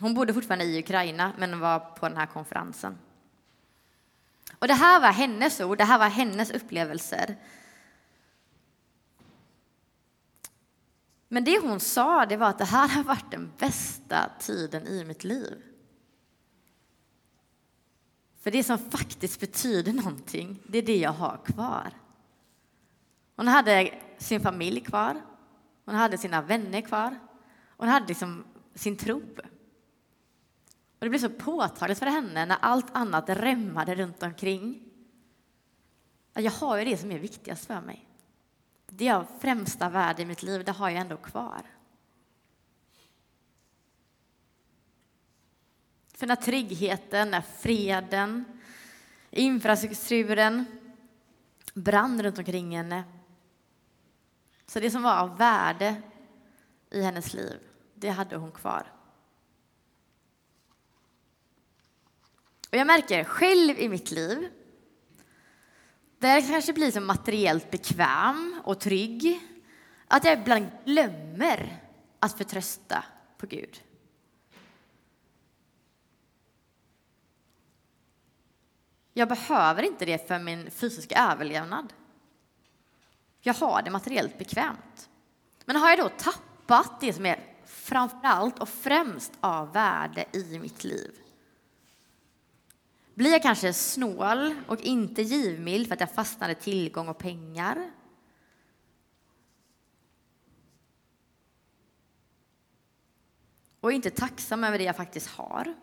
Hon 0.00 0.14
bodde 0.14 0.34
fortfarande 0.34 0.64
i 0.64 0.78
Ukraina, 0.78 1.32
men 1.38 1.60
var 1.60 1.80
på 1.80 2.08
den 2.08 2.16
här 2.16 2.26
konferensen. 2.26 2.98
Och 4.58 4.68
det 4.68 4.74
här 4.74 5.00
var 5.00 5.12
hennes 5.12 5.60
ord, 5.60 5.78
det 5.78 5.84
här 5.84 5.98
var 5.98 6.08
hennes 6.08 6.50
upplevelser. 6.50 7.36
Men 11.32 11.44
det 11.44 11.58
hon 11.58 11.80
sa, 11.80 12.26
det 12.26 12.36
var 12.36 12.48
att 12.48 12.58
det 12.58 12.64
här 12.64 12.88
har 12.88 13.04
varit 13.04 13.30
den 13.30 13.52
bästa 13.58 14.30
tiden 14.38 14.86
i 14.86 15.04
mitt 15.04 15.24
liv. 15.24 15.62
För 18.40 18.50
det 18.50 18.64
som 18.64 18.78
faktiskt 18.78 19.40
betyder 19.40 19.92
någonting, 19.92 20.62
det 20.66 20.78
är 20.78 20.82
det 20.82 20.96
jag 20.96 21.12
har 21.12 21.40
kvar. 21.44 21.92
Hon 23.36 23.48
hade 23.48 23.94
sin 24.18 24.40
familj 24.40 24.80
kvar, 24.80 25.20
hon 25.84 25.94
hade 25.94 26.18
sina 26.18 26.42
vänner 26.42 26.80
kvar, 26.80 27.18
hon 27.76 27.88
hade 27.88 28.06
liksom 28.06 28.44
sin 28.74 28.96
tro. 28.96 29.22
Och 30.98 31.00
det 31.00 31.08
blev 31.08 31.18
så 31.18 31.30
påtagligt 31.30 31.98
för 31.98 32.06
henne 32.06 32.46
när 32.46 32.56
allt 32.60 32.96
annat 32.96 33.28
rämmade 33.28 33.94
runt 33.94 34.22
omkring. 34.22 34.88
Att 36.32 36.44
jag 36.44 36.52
har 36.52 36.78
ju 36.78 36.84
det 36.84 36.96
som 36.96 37.12
är 37.12 37.18
viktigast 37.18 37.66
för 37.66 37.80
mig. 37.80 38.11
Det 38.94 39.10
av 39.10 39.26
främsta 39.40 39.88
värde 39.88 40.22
i 40.22 40.26
mitt 40.26 40.42
liv, 40.42 40.64
det 40.64 40.72
har 40.72 40.90
jag 40.90 41.00
ändå 41.00 41.16
kvar. 41.16 41.62
För 46.14 46.26
när 46.26 46.36
tryggheten, 46.36 47.30
när 47.30 47.40
freden, 47.40 48.44
infrastrukturen 49.30 50.64
brann 51.74 52.22
runt 52.22 52.38
omkring 52.38 52.76
henne. 52.76 53.04
Så 54.66 54.80
det 54.80 54.90
som 54.90 55.02
var 55.02 55.16
av 55.16 55.38
värde 55.38 56.02
i 56.90 57.02
hennes 57.02 57.34
liv, 57.34 57.60
det 57.94 58.08
hade 58.08 58.36
hon 58.36 58.52
kvar. 58.52 58.92
Och 62.70 62.76
jag 62.76 62.86
märker 62.86 63.24
själv 63.24 63.78
i 63.78 63.88
mitt 63.88 64.10
liv, 64.10 64.50
där 66.22 66.34
jag 66.34 66.46
kanske 66.46 66.72
blir 66.72 66.90
så 66.90 67.00
materiellt 67.00 67.70
bekväm 67.70 68.60
och 68.64 68.80
trygg, 68.80 69.40
att 70.08 70.24
jag 70.24 70.38
ibland 70.38 70.66
glömmer 70.84 71.82
att 72.18 72.38
förtrösta 72.38 73.04
på 73.38 73.46
Gud. 73.46 73.82
Jag 79.12 79.28
behöver 79.28 79.82
inte 79.82 80.04
det 80.04 80.28
för 80.28 80.38
min 80.38 80.70
fysiska 80.70 81.28
överlevnad. 81.32 81.92
Jag 83.40 83.54
har 83.54 83.82
det 83.82 83.90
materiellt 83.90 84.38
bekvämt. 84.38 85.10
Men 85.64 85.76
har 85.76 85.90
jag 85.90 85.98
då 85.98 86.08
tappat 86.08 87.00
det 87.00 87.12
som 87.12 87.26
är 87.26 87.44
framför 87.66 88.20
allt 88.22 88.58
och 88.58 88.68
främst 88.68 89.32
av 89.40 89.72
värde 89.72 90.24
i 90.32 90.58
mitt 90.58 90.84
liv? 90.84 91.21
Blir 93.14 93.30
jag 93.30 93.42
kanske 93.42 93.72
snål 93.72 94.54
och 94.66 94.80
inte 94.80 95.22
givmild 95.22 95.86
för 95.86 95.94
att 95.94 96.00
jag 96.00 96.14
fastnade 96.14 96.54
tillgång 96.54 97.08
och 97.08 97.18
pengar? 97.18 97.90
Och 103.80 103.92
inte 103.92 104.10
tacksam 104.10 104.64
över 104.64 104.78
det 104.78 104.84
jag 104.84 104.96
faktiskt 104.96 105.28
har? 105.28 105.74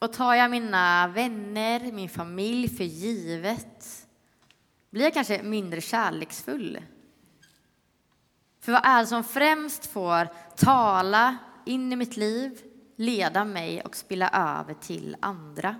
Och 0.00 0.12
tar 0.12 0.34
jag 0.34 0.50
mina 0.50 1.08
vänner, 1.08 1.92
min 1.92 2.08
familj 2.08 2.68
för 2.68 2.84
givet 2.84 4.06
blir 4.90 5.04
jag 5.04 5.14
kanske 5.14 5.42
mindre 5.42 5.80
kärleksfull. 5.80 6.82
För 8.60 8.72
vad 8.72 8.84
är 8.84 9.00
det 9.00 9.06
som 9.06 9.24
främst 9.24 9.86
får 9.86 10.28
tala 10.56 11.36
in 11.66 11.92
i 11.92 11.96
mitt 11.96 12.16
liv, 12.16 12.67
leda 12.98 13.44
mig 13.44 13.80
och 13.80 13.96
spilla 13.96 14.28
över 14.28 14.74
till 14.74 15.16
andra? 15.20 15.76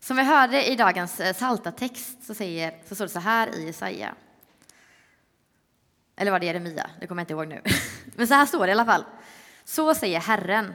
Som 0.00 0.16
vi 0.16 0.22
hörde 0.22 0.70
i 0.70 0.76
dagens 0.76 1.20
eh, 1.20 1.34
salta 1.34 1.72
text 1.72 2.24
så, 2.24 2.34
säger, 2.34 2.82
så 2.86 2.94
står 2.94 3.04
det 3.04 3.12
så 3.12 3.18
här 3.18 3.56
i 3.58 3.66
Jesaja. 3.66 4.14
Eller 6.16 6.30
var 6.30 6.40
det 6.40 6.46
Jeremia? 6.46 6.90
Det 7.00 7.06
kommer 7.06 7.20
jag 7.20 7.24
inte 7.24 7.32
ihåg 7.32 7.48
nu. 7.48 7.62
Men 8.16 8.26
så 8.26 8.34
här 8.34 8.46
står 8.46 8.66
det 8.66 8.68
i 8.68 8.72
alla 8.72 8.84
fall. 8.84 9.04
Så 9.64 9.94
säger 9.94 10.20
Herren. 10.20 10.74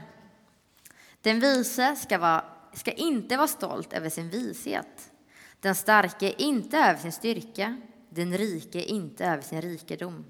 Den 1.21 1.39
vise 1.39 1.95
ska, 1.95 2.17
vara, 2.17 2.45
ska 2.73 2.91
inte 2.91 3.37
vara 3.37 3.47
stolt 3.47 3.93
över 3.93 4.09
sin 4.09 4.29
vishet, 4.29 5.11
den 5.59 5.75
starke 5.75 6.33
inte 6.37 6.77
över 6.77 6.99
sin 6.99 7.11
styrka, 7.11 7.77
den 8.09 8.37
rike 8.37 8.81
inte 8.81 9.25
över 9.25 9.41
sin 9.41 9.61
rikedom. 9.61 10.25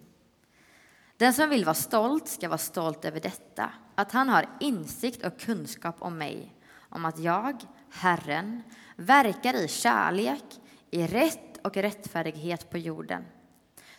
Den 1.17 1.33
som 1.33 1.49
vill 1.49 1.65
vara 1.65 1.75
stolt 1.75 2.27
ska 2.27 2.49
vara 2.49 2.57
stolt 2.57 3.05
över 3.05 3.19
detta, 3.19 3.71
att 3.95 4.11
han 4.11 4.29
har 4.29 4.49
insikt 4.59 5.25
och 5.25 5.39
kunskap 5.39 5.95
om 5.99 6.17
mig, 6.17 6.55
om 6.89 7.05
att 7.05 7.19
jag, 7.19 7.61
Herren, 7.89 8.63
verkar 8.95 9.53
i 9.53 9.67
kärlek, 9.67 10.43
i 10.91 11.07
rätt 11.07 11.57
och 11.65 11.77
rättfärdighet 11.77 12.69
på 12.69 12.77
jorden. 12.77 13.25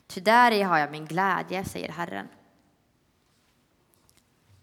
Ty 0.07 0.21
däri 0.21 0.63
har 0.63 0.79
jag 0.79 0.91
min 0.91 1.07
glädje, 1.07 1.65
säger 1.65 1.89
Herren. 1.89 2.29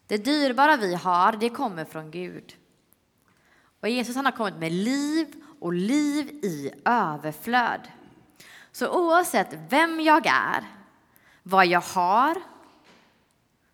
Det 0.07 0.17
dyrbara 0.17 0.77
vi 0.77 0.95
har, 0.95 1.33
det 1.33 1.49
kommer 1.49 1.85
från 1.85 2.11
Gud. 2.11 2.55
Och 3.79 3.89
Jesus 3.89 4.15
han 4.15 4.25
har 4.25 4.31
kommit 4.31 4.57
med 4.57 4.71
liv 4.71 5.43
och 5.59 5.73
liv 5.73 6.27
i 6.29 6.71
överflöd. 6.85 7.87
Så 8.71 8.89
oavsett 8.89 9.47
vem 9.69 9.99
jag 9.99 10.25
är, 10.25 10.63
vad 11.43 11.67
jag 11.67 11.81
har, 11.81 12.41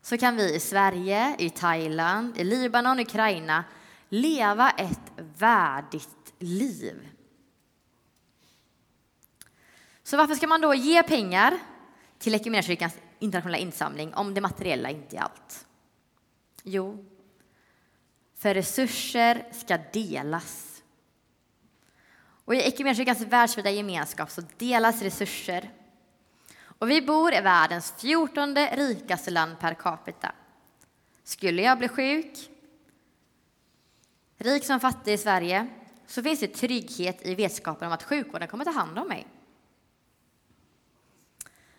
så 0.01 0.17
kan 0.17 0.35
vi 0.35 0.55
i 0.55 0.59
Sverige, 0.59 1.35
i 1.39 1.49
Thailand, 1.49 2.37
i 2.37 2.43
Libanon, 2.43 2.99
Ukraina 2.99 3.63
leva 4.09 4.69
ett 4.69 5.11
värdigt 5.37 6.33
liv. 6.39 7.09
Så 10.03 10.17
varför 10.17 10.35
ska 10.35 10.47
man 10.47 10.61
då 10.61 10.73
ge 10.73 11.03
pengar 11.03 11.59
till 12.17 12.35
Equmeniakyrkans 12.35 12.97
internationella 13.19 13.57
insamling 13.57 14.13
om 14.13 14.33
det 14.33 14.41
materiella 14.41 14.89
inte 14.89 15.17
är 15.17 15.21
allt? 15.21 15.65
Jo, 16.63 17.05
för 18.35 18.53
resurser 18.53 19.47
ska 19.51 19.77
delas. 19.93 20.83
Och 22.45 22.55
I 22.55 22.57
Equmeniakyrkans 22.57 23.21
världsvida 23.21 23.71
gemenskap 23.71 24.31
så 24.31 24.41
delas 24.57 25.01
resurser. 25.01 25.71
Och 26.79 26.89
vi 26.89 27.01
bor 27.01 27.33
i 27.33 27.41
världens 27.41 27.93
fjortonde 27.97 28.75
rikaste 28.75 29.31
land 29.31 29.59
per 29.59 29.73
capita. 29.73 30.31
Skulle 31.23 31.61
jag 31.61 31.77
bli 31.77 31.87
sjuk, 31.87 32.49
rik 34.37 34.65
som 34.65 34.79
fattig 34.79 35.13
i 35.13 35.17
Sverige, 35.17 35.67
så 36.07 36.23
finns 36.23 36.39
det 36.39 36.47
trygghet 36.47 37.25
i 37.25 37.35
vetskapen 37.35 37.87
om 37.87 37.93
att 37.93 38.03
sjukvården 38.03 38.47
kommer 38.47 38.65
ta 38.65 38.71
hand 38.71 38.99
om 38.99 39.07
mig. 39.07 39.27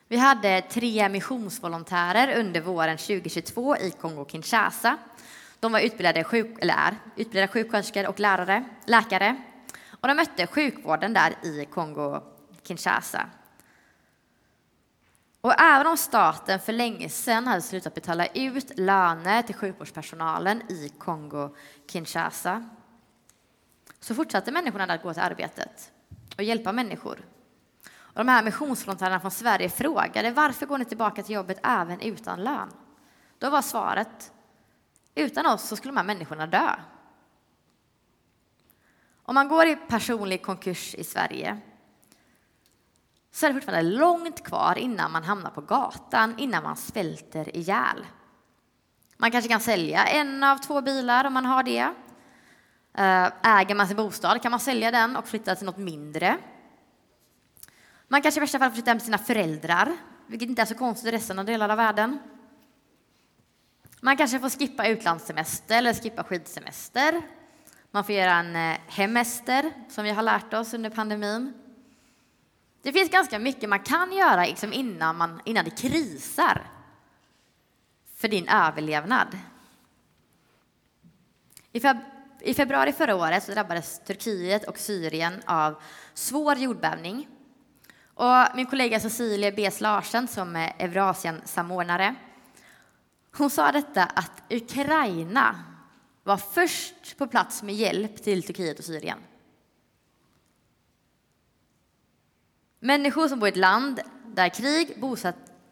Vi 0.08 0.16
hade 0.16 0.60
tre 0.60 1.08
missionsvolontärer 1.08 2.40
under 2.40 2.60
våren 2.60 2.98
2022 2.98 3.76
i 3.76 3.90
Kongo-Kinshasa. 3.90 4.96
De 5.60 5.72
var 5.72 5.80
utbildade, 5.80 6.24
sjuk, 6.24 6.58
eller 6.60 6.74
är, 6.74 6.94
utbildade 7.16 7.52
sjuksköterskor 7.52 8.06
och 8.06 8.20
lärare, 8.20 8.64
läkare. 8.86 9.36
Och 9.90 10.08
de 10.08 10.14
mötte 10.14 10.46
sjukvården 10.46 11.12
där 11.12 11.34
i 11.42 11.64
Kongo-Kinshasa. 11.64 13.26
Och 15.40 15.60
även 15.60 15.86
om 15.86 15.96
staten 15.96 16.60
för 16.60 16.72
länge 16.72 17.08
sedan 17.08 17.46
hade 17.46 17.62
slutat 17.62 17.94
betala 17.94 18.26
ut 18.26 18.78
löner 18.78 19.42
till 19.42 19.54
sjukvårdspersonalen 19.54 20.62
i 20.70 20.92
Kongo-Kinshasa 20.98 22.68
så 24.00 24.14
fortsatte 24.14 24.52
människorna 24.52 24.86
där 24.86 24.94
att 24.94 25.02
gå 25.02 25.12
till 25.12 25.22
arbetet 25.22 25.92
och 26.36 26.42
hjälpa 26.42 26.72
människor. 26.72 27.26
Och 27.92 28.18
de 28.18 28.28
här 28.28 28.42
missionsfrontärerna 28.42 29.20
från 29.20 29.30
Sverige 29.30 29.68
frågade 29.68 30.30
varför 30.30 30.66
går 30.66 30.78
ni 30.78 30.84
tillbaka 30.84 31.22
till 31.22 31.34
jobbet 31.34 31.60
även 31.62 32.00
utan 32.00 32.44
lön? 32.44 32.72
Då 33.38 33.50
var 33.50 33.62
svaret 33.62 34.32
utan 35.14 35.46
oss 35.46 35.68
så 35.68 35.76
skulle 35.76 35.90
de 35.90 35.96
här 35.96 36.04
människorna 36.04 36.46
dö. 36.46 36.70
Om 39.22 39.34
man 39.34 39.48
går 39.48 39.66
i 39.66 39.76
personlig 39.76 40.42
konkurs 40.42 40.94
i 40.94 41.04
Sverige 41.04 41.60
så 43.32 43.46
är 43.46 43.50
det 43.50 43.54
fortfarande 43.54 43.90
långt 43.90 44.44
kvar 44.44 44.78
innan 44.78 45.12
man 45.12 45.24
hamnar 45.24 45.50
på 45.50 45.60
gatan, 45.60 46.34
innan 46.38 46.62
man 46.62 46.76
svälter 46.76 47.56
ihjäl. 47.56 48.06
Man 49.16 49.30
kanske 49.30 49.48
kan 49.48 49.60
sälja 49.60 50.04
en 50.04 50.44
av 50.44 50.56
två 50.56 50.80
bilar 50.80 51.24
om 51.24 51.32
man 51.32 51.46
har 51.46 51.62
det. 51.62 51.92
Eh, 52.94 53.58
äger 53.58 53.74
man 53.74 53.86
sin 53.86 53.96
bostad 53.96 54.42
kan 54.42 54.50
man 54.50 54.60
sälja 54.60 54.90
den 54.90 55.16
och 55.16 55.28
flytta 55.28 55.54
till 55.54 55.66
något 55.66 55.76
mindre. 55.76 56.38
Man 58.08 58.22
kanske 58.22 58.38
i 58.38 58.40
värsta 58.40 58.58
fall 58.58 58.70
flyttar 58.70 58.92
hem 58.92 58.98
till 58.98 59.04
sina 59.04 59.18
föräldrar, 59.18 59.96
vilket 60.26 60.48
inte 60.48 60.62
är 60.62 60.66
så 60.66 60.74
konstigt 60.74 61.08
i 61.08 61.16
resten 61.16 61.38
av 61.38 61.44
delar 61.44 61.68
av 61.68 61.76
världen. 61.76 62.18
Man 64.00 64.16
kanske 64.16 64.38
får 64.38 64.50
skippa 64.50 64.86
utlandssemester 64.86 65.78
eller 65.78 65.94
skippa 65.94 66.24
skidsemester. 66.24 67.22
Man 67.90 68.04
får 68.04 68.14
göra 68.14 68.32
en 68.32 68.56
eh, 68.56 68.78
hemester, 68.86 69.72
som 69.88 70.04
vi 70.04 70.10
har 70.10 70.22
lärt 70.22 70.54
oss 70.54 70.74
under 70.74 70.90
pandemin. 70.90 71.52
Det 72.82 72.92
finns 72.92 73.10
ganska 73.10 73.38
mycket 73.38 73.68
man 73.68 73.80
kan 73.80 74.12
göra 74.12 74.44
liksom 74.44 74.72
innan, 74.72 75.16
man, 75.16 75.40
innan 75.44 75.64
det 75.64 75.70
krisar 75.70 76.70
för 78.16 78.28
din 78.28 78.48
överlevnad. 78.48 79.38
I, 81.72 81.80
feb 81.80 81.96
I 82.40 82.54
februari 82.54 82.92
förra 82.92 83.16
året 83.16 83.44
så 83.44 83.52
drabbades 83.52 84.00
Turkiet 84.04 84.64
och 84.64 84.78
Syrien 84.78 85.42
av 85.46 85.82
svår 86.14 86.56
jordbävning. 86.56 87.28
Och 88.14 88.56
min 88.56 88.66
kollega 88.66 89.00
Cecilia 89.00 89.52
Bes 89.52 89.80
Larsen, 89.80 90.28
som 90.28 90.56
är 90.56 90.74
Eurasien-samordnare, 90.78 92.14
hon 93.36 93.50
sa 93.50 93.72
detta 93.72 94.04
att 94.04 94.42
Ukraina 94.50 95.64
var 96.22 96.36
först 96.36 97.18
på 97.18 97.26
plats 97.26 97.62
med 97.62 97.74
hjälp 97.74 98.22
till 98.22 98.42
Turkiet 98.42 98.78
och 98.78 98.84
Syrien. 98.84 99.18
Människor 102.80 103.28
som 103.28 103.38
bor 103.38 103.48
i 103.48 103.50
ett 103.50 103.56
land 103.56 104.00
där 104.26 104.48
krig, 104.48 105.00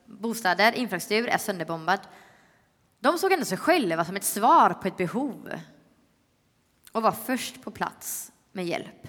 bostäder, 0.06 0.72
infrastruktur 0.72 1.28
är 1.28 1.38
sönderbombad, 1.38 2.00
de 3.00 3.18
såg 3.18 3.32
ändå 3.32 3.44
sig 3.44 3.58
själva 3.58 4.04
som 4.04 4.16
ett 4.16 4.24
svar 4.24 4.70
på 4.70 4.88
ett 4.88 4.96
behov 4.96 5.52
och 6.92 7.02
var 7.02 7.12
först 7.12 7.62
på 7.62 7.70
plats 7.70 8.32
med 8.52 8.66
hjälp. 8.66 9.08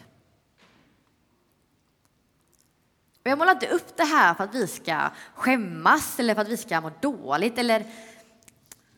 Jag 3.24 3.38
målar 3.38 3.52
inte 3.52 3.68
upp 3.68 3.98
det 3.98 4.04
här 4.04 4.34
för 4.34 4.44
att 4.44 4.56
vi 4.56 4.68
ska 4.68 5.10
skämmas 5.34 6.20
eller 6.20 6.36
för 6.36 6.42
att 6.42 6.48
vi 6.48 6.58
ska 6.58 6.82
må 6.82 6.92
dåligt 7.02 7.58
eller 7.58 7.86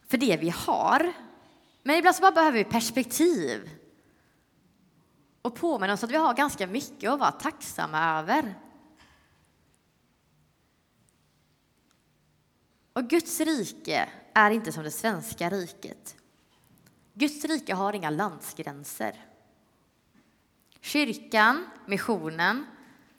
för 0.07 0.17
det 0.17 0.37
vi 0.37 0.49
har. 0.49 1.13
Men 1.83 1.95
ibland 1.95 2.15
så 2.15 2.21
bara 2.21 2.31
behöver 2.31 2.57
vi 2.57 2.63
perspektiv 2.63 3.69
och 5.41 5.55
påminna 5.55 5.93
oss 5.93 6.03
att 6.03 6.11
vi 6.11 6.17
har 6.17 6.33
ganska 6.33 6.67
mycket 6.67 7.09
att 7.09 7.19
vara 7.19 7.31
tacksamma 7.31 8.19
över. 8.19 8.55
Och 12.93 13.09
Guds 13.09 13.39
rike 13.39 14.09
är 14.33 14.51
inte 14.51 14.71
som 14.71 14.83
det 14.83 14.91
svenska 14.91 15.49
riket. 15.49 16.15
Guds 17.13 17.45
rike 17.45 17.73
har 17.73 17.93
inga 17.93 18.09
landsgränser. 18.09 19.25
Kyrkan, 20.81 21.65
missionen, 21.85 22.65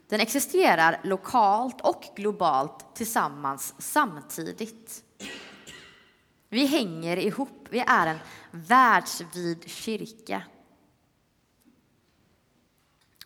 den 0.08 0.20
existerar 0.20 1.00
lokalt 1.04 1.80
och 1.80 2.04
globalt 2.16 2.94
tillsammans 2.94 3.74
samtidigt. 3.78 5.04
Vi 6.48 6.66
hänger 6.66 7.16
ihop. 7.16 7.68
Vi 7.70 7.84
är 7.86 8.06
en 8.06 8.18
världsvid 8.50 9.70
kyrka. 9.70 10.42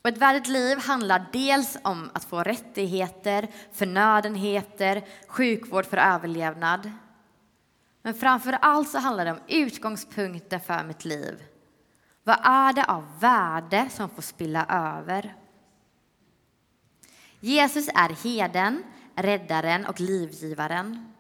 Och 0.07 0.12
ett 0.12 0.19
värdigt 0.19 0.47
liv 0.47 0.79
handlar 0.79 1.27
dels 1.33 1.79
om 1.83 2.11
att 2.14 2.25
få 2.25 2.42
rättigheter, 2.42 3.49
förnödenheter, 3.73 5.05
sjukvård 5.29 5.87
för 5.87 5.97
överlevnad. 5.97 6.90
Men 8.03 8.14
framför 8.14 8.53
allt 8.53 8.88
så 8.88 8.99
handlar 8.99 9.25
det 9.25 9.31
om 9.31 9.40
utgångspunkten 9.49 10.61
för 10.61 10.85
mitt 10.85 11.05
liv. 11.05 11.45
Vad 12.25 12.38
är 12.42 12.73
det 12.73 12.85
av 12.85 13.21
värde 13.21 13.88
som 13.90 14.11
får 14.11 14.23
spilla 14.23 14.66
över? 14.69 15.35
Jesus 17.40 17.88
är 17.88 18.09
heden, 18.25 18.83
räddaren 19.14 19.87
och 19.87 20.01
livgivaren. 20.01 21.14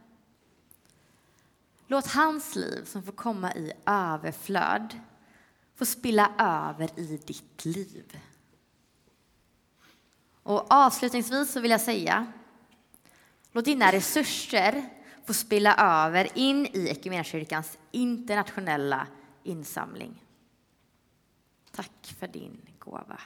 Låt 1.86 2.06
hans 2.06 2.56
liv 2.56 2.84
som 2.84 3.02
får 3.02 3.12
komma 3.12 3.54
i 3.54 3.72
överflöd 3.86 5.00
få 5.76 5.84
spilla 5.84 6.32
över 6.38 7.00
i 7.00 7.20
ditt 7.26 7.64
liv. 7.64 8.20
Och 10.46 10.66
avslutningsvis 10.70 11.52
så 11.52 11.60
vill 11.60 11.70
jag 11.70 11.80
säga, 11.80 12.32
låt 13.52 13.64
dina 13.64 13.92
resurser 13.92 14.88
få 15.24 15.34
spilla 15.34 15.76
över 15.76 16.28
in 16.38 16.66
i 16.66 16.88
Equmeniakyrkans 16.88 17.78
internationella 17.90 19.06
insamling. 19.42 20.24
Tack 21.70 22.14
för 22.18 22.26
din 22.28 22.60
gåva. 22.78 23.20